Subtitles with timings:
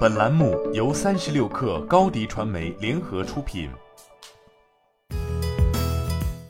[0.00, 3.70] 本栏目由三十六氪高低传媒联合出品。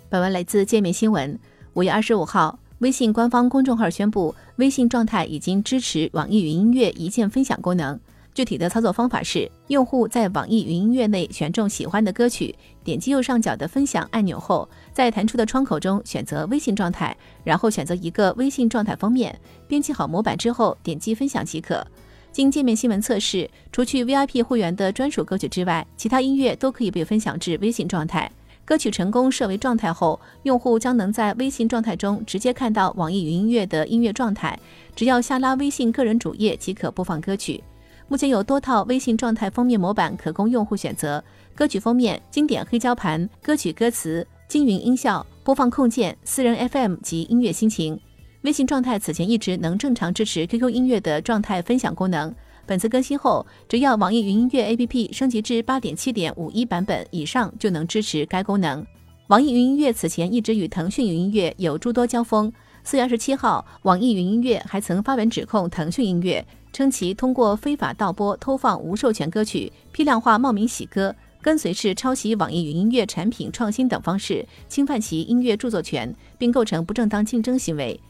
[0.08, 1.38] 本文来自界面新闻。
[1.74, 7.98] 五月二十五号，微信官方公众号宣布，微信状态已经支持网易云音乐一键分享功能。
[8.32, 19.38] 具体的操作方法是，用户在网易云音乐内选中喜欢的歌曲，点击右上角的分享按钮后，在弹出的窗口中选择微信状态，然后选择一个微信状态封面，
[19.68, 21.86] 编辑好模板之后点击分享即可。
[22.32, 28.30] 经界面新闻测试，除去 VIP 会员的专属歌曲之外，其他音乐都可以被分享至微信状态。
[28.64, 34.56] 歌曲成功设为状态后，用户将能在微信状态中直接看到网易云音乐的音乐状态。
[34.94, 37.62] 只要下拉微信个人主页即可播放歌曲。
[38.06, 48.00] 目前有多套微信状态封面模板可供用户选择：歌曲封面、经典黑胶盘、歌曲歌词、金云音效、播放控件、私人 FM 及音乐心情。
[48.42, 52.34] 微信状态此前一直能正常支持 QQ 音乐的状态分享功能。
[52.64, 58.84] 本次更新后，只要网易云音乐 APP 升级至八点七点五一版本以上，就能支持该功能。
[59.26, 62.50] 网易云音乐此前一直与腾讯云音乐有诸多交锋。
[62.82, 78.00] 四月二十七号，网易云音乐还曾发文指控腾讯音乐，称其通过非法盗播、偷放无授权歌曲、批量化冒名洗歌、跟随式抄袭网易云音乐产品创新等方式，侵犯其音乐著作权，并构成不正当竞争行为。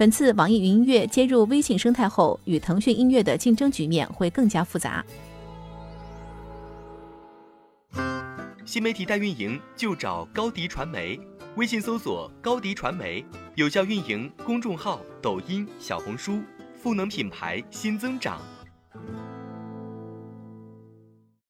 [0.00, 5.04] 本次网易云音乐接入微信生态后，与腾讯音乐的竞争局面会更加复杂。
[8.64, 11.20] 新媒体代运营就找高迪传媒，
[11.56, 13.22] 微信搜索高迪传媒，
[13.56, 16.40] 有效运营公众号、抖音、小红书，
[16.82, 18.40] 赋能品牌新增长。